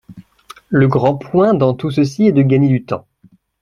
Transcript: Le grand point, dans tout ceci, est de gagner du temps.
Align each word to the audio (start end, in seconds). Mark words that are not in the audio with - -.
Le 0.69 0.87
grand 0.87 1.13
point, 1.15 1.53
dans 1.53 1.75
tout 1.75 1.91
ceci, 1.91 2.25
est 2.25 2.31
de 2.31 2.41
gagner 2.41 2.69
du 2.69 2.83
temps. 2.83 3.05